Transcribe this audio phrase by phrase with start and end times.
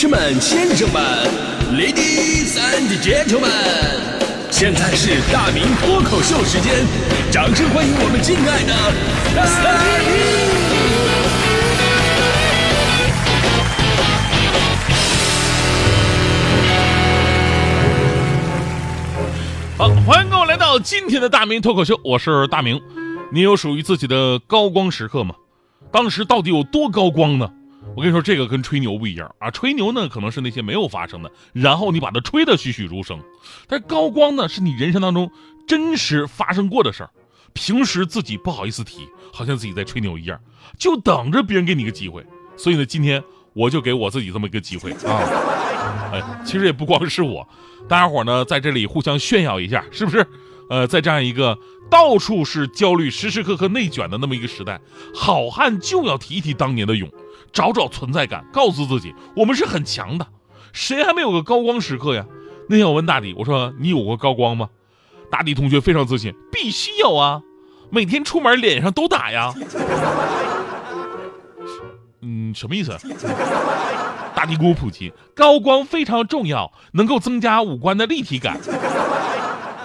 [0.00, 1.02] 士们、先生们
[1.74, 3.50] ，Ladies and Gentlemen，
[4.50, 6.86] 现在是大明脱口秀时间，
[7.30, 8.72] 掌声欢迎我们敬爱的
[9.36, 9.44] 大
[19.76, 19.76] 明！
[19.76, 22.80] 好，欢迎各位来到今天的大明脱口秀，我是大明。
[23.30, 25.34] 你有属于自己的高光时刻吗？
[25.92, 27.50] 当时到底有多高光呢？
[27.96, 29.50] 我跟你说，这个跟吹牛不一样啊！
[29.50, 33.18] 吹牛呢，可能是那些没有发生的，然后你把它吹得栩栩如生；
[33.68, 35.30] 但高光呢，是你人生当中
[35.66, 37.10] 真实发生过的事儿，
[37.52, 40.40] 平时自己不好意思提，好像自己在吹牛一样，
[40.78, 42.24] 就等着别人给你个机会。
[42.56, 45.20] 所以呢，今天我就给我自己这么一个机会啊！
[46.12, 47.46] 哎，其实也不光是我，
[47.88, 50.26] 大家伙呢在这里互相炫耀一下，是不是？
[50.70, 51.58] 呃，在这样一个
[51.90, 54.80] 到处是焦虑、时时刻刻内卷的那么一个时代，
[55.12, 57.10] 好汉就要提一提当年的勇。
[57.52, 60.26] 找找存在感，告诉自己我们是很强的。
[60.72, 62.24] 谁还没有个高光时刻呀？
[62.68, 64.68] 那天我问大迪，我说你有过高光吗？
[65.30, 67.42] 大迪同学非常自信，必须有啊！
[67.90, 69.52] 每天出门脸上都打呀。
[72.22, 72.96] 嗯，什么意思？
[74.34, 78.58] 大迪给我普及，高光非常重要，能够增加五官的立体感。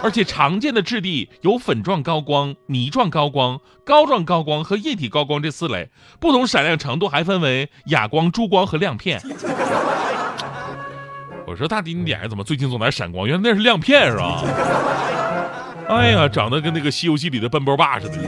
[0.06, 5.90] 而且常见的质地有粉状高光、泥状高光、膏状高光和液体高光这四类，
[6.20, 9.20] 不同闪亮程度还分为哑光、珠光和亮片。
[11.48, 13.26] 我说大迪，你脸上怎么最近总在闪光？
[13.26, 14.44] 原来那是亮片是吧？
[15.90, 18.20] 哎呀，长得跟那个《西游记》里的奔波霸似的。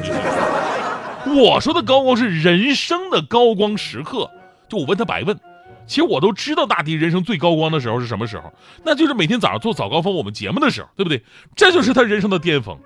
[1.35, 4.31] 我说的高光是人生的高光时刻，
[4.67, 5.39] 就我问他白问。
[5.87, 11.23] 其实我都知道大迪人生最高光的时候是什么时候，那就是每天早上做早高峰我们节目的时候，对不对？
[11.55, 12.77] 这就是他人生的巅峰，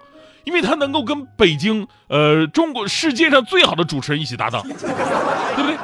[0.43, 5.75] 因为他能够跟北京，呃，中国世界上最好的主持人一起搭档，对不对？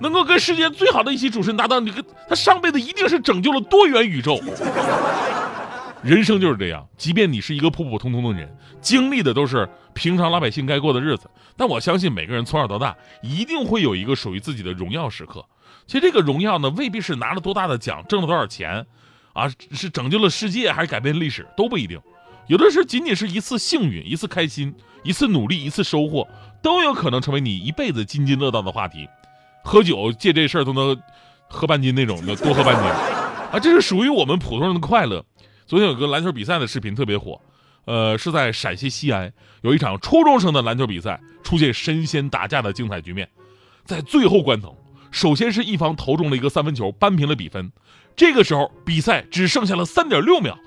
[0.00, 4.40] 能够跟世界最好的一起主持人搭档，你跟他上辈子一定是拯救了多元宇宙。
[6.00, 8.48] 人生就是这样，即便你是一个普普通通的人，
[8.80, 15.44] 经历的都是平常老百姓该过的日子，但我相信每个人从小到大一定会有一个属于自己的荣耀时刻。
[15.88, 18.86] 其实这个荣耀呢，未必是拿了多大的奖，挣了多少钱，
[19.32, 21.98] 啊，是拯救了世界还是改变历史都不一定。
[22.46, 26.28] 有的是仅仅是一次幸运，一次开心，一次努力，一次收获，
[26.62, 29.08] 都有可能成为你一辈子津津乐道的话题。
[29.64, 30.94] 喝酒借这事儿都能
[31.48, 32.84] 喝半斤那种的，多喝半斤
[33.50, 35.24] 啊，这是属于我们普通人的快乐。
[35.66, 37.40] 昨天有个篮球比赛的视频特别火，
[37.86, 39.32] 呃，是在陕西西安
[39.62, 43.26] 有一场初中生的篮球比赛，出现神仙打架的精彩局面。
[43.84, 44.76] 在最后关头，
[45.10, 47.72] 首先是一方投中了一个三分球，扳平了比分。
[48.16, 50.58] 这个时候比赛只剩下了三点六秒，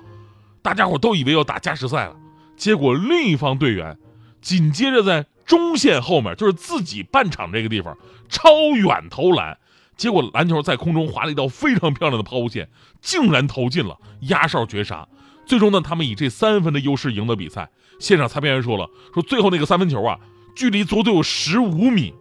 [0.62, 2.16] 大家伙都以为要打加时赛了。
[2.56, 3.98] 结果另一方队员
[4.42, 7.98] 紧接着在中线后面，就是自己半场这个地方
[8.30, 9.58] 超远投篮。
[9.98, 12.70] 结果篮球在空中划了一道非常漂亮的抛物线，
[13.02, 15.08] 竟然投进了，压哨绝杀。
[15.46, 17.70] 最终呢，他们以这三分的优势赢得比赛。
[18.00, 20.18] 现场裁判员说了，说最后那个三分球啊，
[20.56, 22.14] 距离足足有十五米，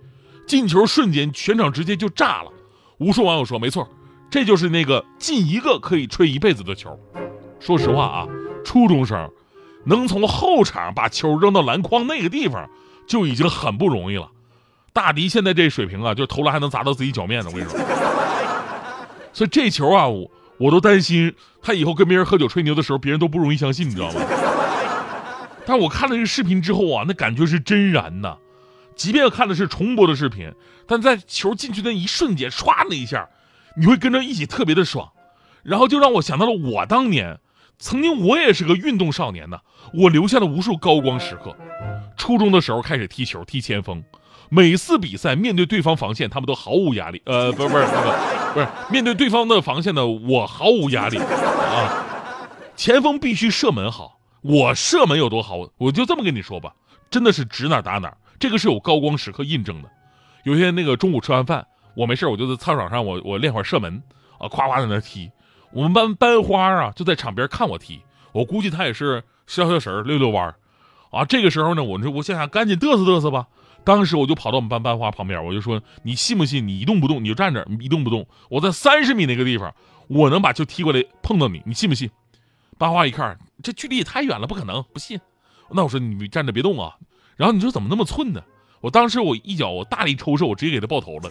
[0.50, 2.50] 进球瞬间全场直接就炸了。
[2.98, 3.88] 无数网友说，没错，
[4.28, 6.98] 这就是那个进一个可以吹一辈子的球。
[7.60, 8.26] 说实话啊，
[8.64, 9.30] 初中生
[9.84, 12.68] 能从后场把球扔到篮筐那个地方，
[13.06, 14.28] 就已经很不容易了。
[14.92, 17.50] 大迪现在这水平啊，就投篮还能砸到自己脚面呢。
[17.52, 17.78] 我跟你说，
[19.32, 20.28] 所以这球啊，我
[20.58, 21.32] 我都担心
[21.62, 24.20] 他以后跟别人喝酒吹牛的时候，别人都不容易相信，你知道吗？
[25.64, 28.36] 但我看了这个视频之后啊，那感觉是真燃呐。
[29.00, 30.52] 即便看的是重播的视频，
[30.86, 33.30] 但在球进去的一瞬间，唰那一下，
[33.74, 35.08] 你会跟着一起特别的爽，
[35.62, 37.40] 然后就让我想到了我当年，
[37.78, 39.60] 曾经我也是个运动少年呢，
[39.94, 41.56] 我留下了无数高光时刻。
[42.18, 44.04] 初中的时候开始踢球，踢前锋。
[44.50, 47.22] 每次比赛面对对方防线，他们都毫无压力。
[47.24, 48.12] 呃，不是不是不是，
[48.52, 52.04] 不是面对对方的防线呢，我毫无压力啊。
[52.76, 56.74] 前锋必须射门好，我射门有多好，我就这么跟你说吧，
[57.10, 58.14] 真的是指哪打哪。
[58.40, 59.90] 这个是有高光时刻印证的。
[60.42, 61.64] 有些那个中午吃完饭，
[61.94, 64.03] 我没事我就在操场上，我我练会儿射门
[64.38, 65.30] 啊，夸夸在那踢。
[65.72, 68.00] 我们班班花啊就在场边看我踢，
[68.32, 70.56] 我估计他也是消消神溜溜弯儿
[71.10, 71.24] 啊。
[71.24, 73.47] 这个时候呢，我说我想想赶紧嘚瑟嘚瑟吧。
[73.84, 76.66] 当时我就跑到我们班班花旁边，我就说：“你信不信？
[76.68, 78.26] 你一动不动，你就站这儿一动不动。
[78.50, 79.74] 我在三十米那个地方，
[80.09, 82.10] 我能把球踢过来碰到你，你信不信？”
[82.76, 85.18] 班花一看，这距离也太远了，不可能，不信。
[85.70, 86.94] 那我说你站着别动啊。
[87.41, 88.42] 然后你说怎么那么寸呢？
[88.83, 91.31] 我当时我一脚我大力抽射，我直接给他爆头了。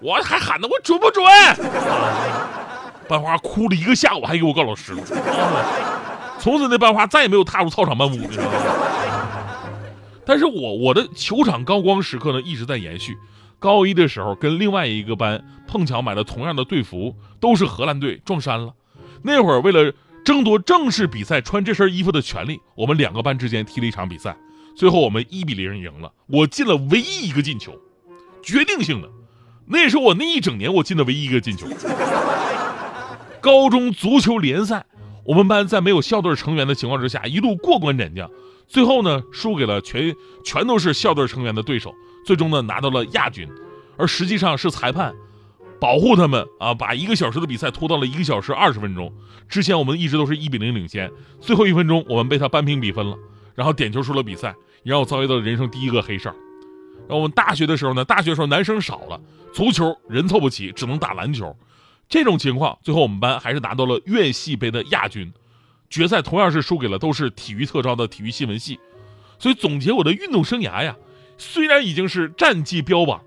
[0.00, 1.22] 我还喊呢，我准不准？
[3.06, 5.02] 班花哭了一个下午，还给我告老师了。
[6.38, 8.16] 从此那班花再也没有踏入操场半步，
[10.24, 13.18] 但是我我的球场高光时刻呢一直在延续，
[13.58, 18.72] 高一的时候跟另外一个班碰巧买了同样的队服，都是荷兰队，撞衫了。
[19.20, 19.92] 那会儿为了
[20.26, 24.36] 争夺正式比赛穿这身衣服的权利，我们两个班之间踢了一场比赛，
[24.74, 27.72] 最后我们一比零赢了，我进了唯一一个进球，
[28.42, 29.08] 决定性的，
[29.68, 31.68] 那是我那一整年我进的唯一一个进球。
[33.40, 34.84] 高中足球联赛，
[35.24, 38.28] 我们班在没有校队成员的情况之下，一路过关斩将，
[38.66, 40.12] 最后呢输给了全
[40.44, 41.94] 全都是校队成员的对手，
[42.24, 43.48] 最终呢拿到了亚军，
[43.96, 45.14] 而实际上是裁判
[45.80, 49.12] 保护他们啊，把一个小时的比赛拖到了一个小时二十分钟。
[49.48, 53.16] 之前我们一直都是一比零领先，最后一分钟我们被他扳平比分了，
[53.54, 56.30] 然后点球输了比赛，也让我遭遇到了人生第一个黑哨。
[57.00, 59.20] 然后我们大学的时候呢，大学时候男生少了，
[59.52, 61.56] 足球人凑不齐，只能打篮球。
[62.08, 65.32] 这种情况，最后我们班还是拿到了院系杯的亚军，
[65.90, 68.78] 决赛同样是输给了都是体育特招的体育新闻系。
[69.38, 70.96] 所以总结我的运动生涯呀，
[71.38, 73.20] 虽然已经是战绩标榜，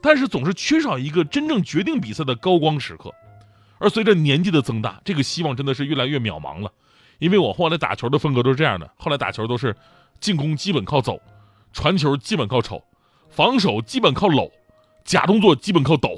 [0.00, 3.12] 但是总是缺少一个真正决定比赛的高光时刻。
[3.78, 6.70] 而随着年纪的增大，这个希望真的是越来越渺茫了。
[7.18, 9.76] 因为我后来打球的风格都是这样的，后来打球都是
[10.20, 11.20] 进攻基本靠走，
[11.72, 12.82] 传球基本靠瞅，
[13.28, 14.50] 防守基本靠搂，
[15.04, 16.16] 假动作基本靠抖。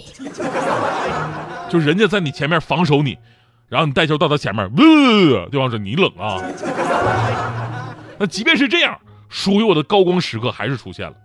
[1.70, 3.18] 就人家在你前面防守你，
[3.68, 4.70] 然后你带球到他前面，
[5.50, 6.40] 对方说你冷啊。
[8.18, 8.98] 那即便是这样，
[9.28, 11.16] 属于我的高光时刻还是出现了。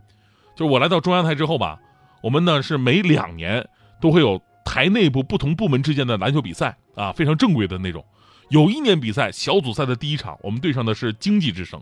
[0.56, 1.78] 就是我来到中央台之后吧，
[2.22, 3.68] 我们呢是每两年
[4.02, 8.04] 都会有台内部不同部门之间的篮球比赛啊，非常正规的那种。
[8.50, 11.82] 有一年比赛小组赛的第一场，我们对上的是经济之声。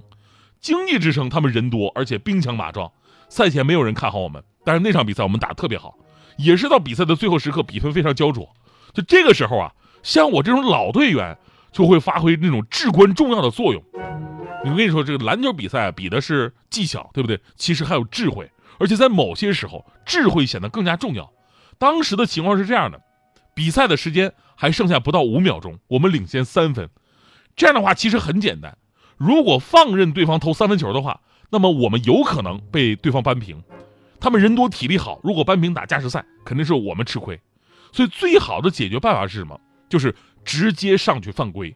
[0.60, 2.92] 经济之声他们人多，而且兵强马壮，
[3.30, 5.96] 赛前没有人看好我们，但是那场比赛我们打得特别好。
[6.38, 8.48] 也是到比赛的最后时刻，比分非常焦灼。
[8.94, 9.72] 就这个时候啊，
[10.04, 11.38] 像我这种老队员
[11.72, 13.82] 就会发挥那种至关重要的作用。
[14.66, 17.40] 我跟你说，这个篮球比赛比的是技巧，对不对？
[17.56, 21.32] 其实还有智慧，而且在某些时候，智慧显得更加重要。
[21.78, 23.02] 当时的情况是这样的：
[23.54, 26.90] 比赛的时间还剩下不到五秒钟，我们领先三分。
[27.56, 28.78] 这样的话，其实很简单。
[29.18, 33.62] 如果放任对方投三分球的话，那么我们有可能被对方扳平。
[34.20, 37.40] 他们人多体力好，如果扳平打加时赛，肯定是我们吃亏。
[37.92, 39.60] 所以最好的解决办法是什么？
[39.90, 40.14] 就是
[40.44, 41.76] 直接上去犯规。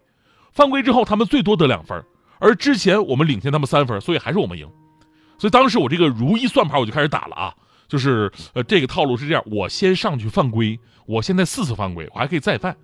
[0.52, 2.04] 犯规之后，他们最多得两分，
[2.40, 4.70] 而之前我们领先他们三分，所以还是我们赢。
[5.42, 7.52] 所以当时我这个如意算盘我就开始打了啊，
[7.88, 12.78] 就是呃这个套路是这样：我先上去犯规，我现在四次犯规，我还可以再犯。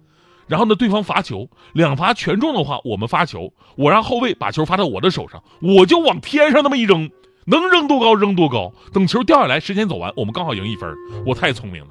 [0.48, 7.08] 然后呢，对方罚球，两罚全中的话，我们发球，我让后卫把球发到我的手上，我就往天上那么一扔。
[7.46, 10.92] 能扔多高扔多高，等球掉下来，时间走完，我们刚好赢一分。
[11.28, 11.90] 我太聪明了。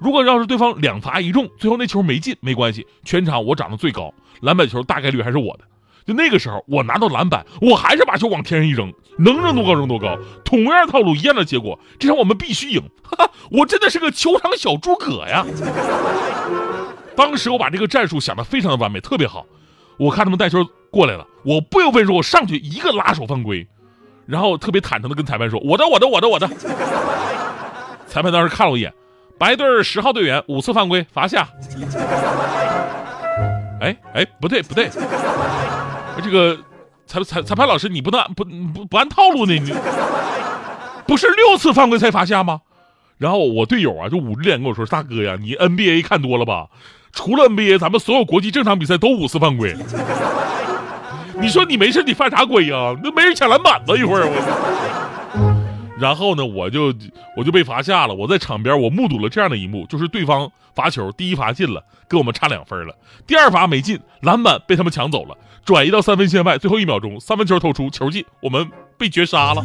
[0.00, 5.64] 如果要是对方两罚一中，最后那球没进，没关系，全场我长得最高，篮板球大概率还是我的。
[6.08, 10.16] 就那个时候，我拿到篮板，我还是把球往天上一扔，能扔多高扔多高。
[10.42, 12.80] 同样套路，一样的结果，这场我们必须赢。
[13.02, 15.44] 哈哈，我真的是个球场小诸葛呀。
[17.14, 19.44] 当时我把这个战术想得非常的完美，特别好。
[19.98, 23.68] 我看他们带球过来了，我不由分说，我上去一个拉手犯规。
[24.24, 26.48] 然后特别坦诚的跟裁判说：“我的，我的，我的，我的。”
[28.08, 28.90] 裁判当时看了我一眼，
[29.38, 31.46] 白队十号队员五次犯规罚下。
[33.80, 34.90] 哎哎，不对不对，
[36.22, 36.58] 这个
[37.06, 39.54] 裁裁裁判老师，你不能不不不按套路呢？
[39.54, 39.72] 你
[41.06, 42.60] 不是六次犯规才罚下吗？
[43.16, 46.66] 然后我队友啊就捂着脸跟我说：“大哥呀，你 NBA 看多了吧？
[47.12, 49.74] 除了 NBA，咱们所有国际正常比赛都五次犯规。
[51.40, 52.94] ”你说你没事，你犯啥规呀？
[53.02, 55.07] 那没人抢篮板子一会儿我。
[55.98, 56.94] 然后呢，我就
[57.36, 58.14] 我就被罚下了。
[58.14, 62.94] 我在场边，我目睹了这样的一幕，就是对方罚球，第一罚进了，跟我们差两分了；
[63.26, 69.64] 第二罚没进，篮板被他们抢走了，转移到三分线外，最后一秒钟三分球投出，球进，我们被绝杀了。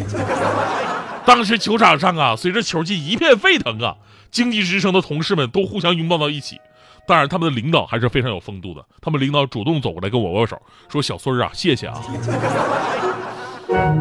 [1.26, 3.96] 当时球场上啊，随着球进一片沸腾啊，
[4.32, 6.60] 经济之声的同事们都互相拥抱到一起。
[7.06, 8.84] 当然，他们的领导还是非常有风度的。
[9.02, 12.02] 他们领导主动走过来跟我握手，说：“小孙儿啊，谢谢啊。”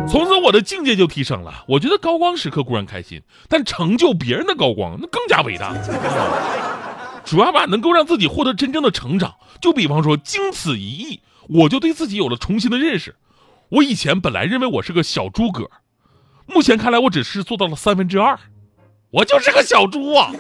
[0.09, 1.65] 从此我的境界就提升了。
[1.69, 5.75] 我觉得高光时刻固然开心，但成就别人的高光那更加伟大。
[7.25, 9.35] 主要吧，能够让自己获得真正的成长。
[9.61, 13.15] 就比方说，经此一役，我就对自己有了重新的认识。
[13.71, 15.71] 我以前本来认为我是个小诸葛，
[16.47, 18.39] 目前看来，我只是做到了三分之二。
[19.11, 20.33] 我就是个小猪啊。